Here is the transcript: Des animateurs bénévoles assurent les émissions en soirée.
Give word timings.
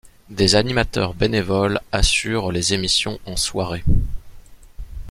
Des 0.31 0.55
animateurs 0.55 1.13
bénévoles 1.13 1.79
assurent 1.91 2.51
les 2.51 2.73
émissions 2.73 3.19
en 3.27 3.35
soirée. 3.35 3.83